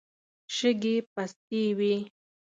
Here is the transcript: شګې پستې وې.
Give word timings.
شګې 0.55 0.95
پستې 1.13 1.63
وې. 1.77 1.93